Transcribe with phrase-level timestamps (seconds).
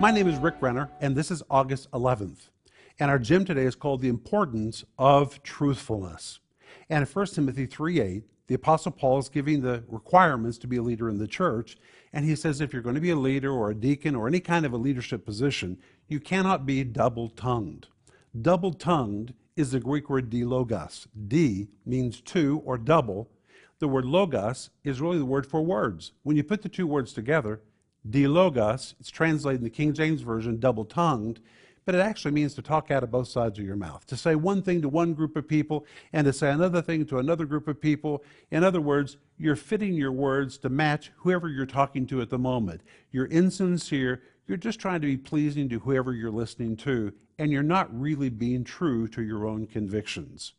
[0.00, 2.50] My name is Rick Renner, and this is August 11th.
[3.00, 6.38] And our gym today is called The Importance of Truthfulness.
[6.88, 10.76] And in 1 Timothy 3 8, the Apostle Paul is giving the requirements to be
[10.76, 11.78] a leader in the church.
[12.12, 14.38] And he says if you're going to be a leader or a deacon or any
[14.38, 17.88] kind of a leadership position, you cannot be double tongued.
[18.40, 21.08] Double tongued is the Greek word dilogos.
[21.26, 23.32] D means two or double.
[23.80, 26.12] The word logos is really the word for words.
[26.22, 27.62] When you put the two words together,
[28.08, 31.40] dilogos, it's translated in the King James Version double tongued,
[31.84, 34.34] but it actually means to talk out of both sides of your mouth, to say
[34.34, 37.66] one thing to one group of people and to say another thing to another group
[37.66, 38.22] of people.
[38.50, 42.38] In other words, you're fitting your words to match whoever you're talking to at the
[42.38, 42.82] moment.
[43.10, 47.62] You're insincere, you're just trying to be pleasing to whoever you're listening to, and you're
[47.62, 50.52] not really being true to your own convictions.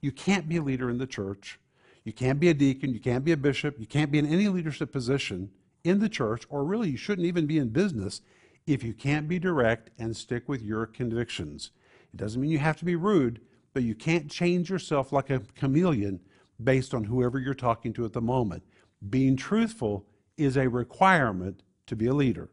[0.00, 1.58] You can't be a leader in the church.
[2.04, 2.94] You can't be a deacon.
[2.94, 3.74] You can't be a bishop.
[3.80, 5.50] You can't be in any leadership position
[5.86, 8.20] in the church, or really, you shouldn't even be in business
[8.66, 11.70] if you can't be direct and stick with your convictions.
[12.12, 13.40] It doesn't mean you have to be rude,
[13.72, 16.20] but you can't change yourself like a chameleon
[16.62, 18.64] based on whoever you're talking to at the moment.
[19.08, 22.50] Being truthful is a requirement to be a leader.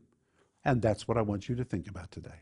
[0.63, 2.41] And that's what I want you to think about today.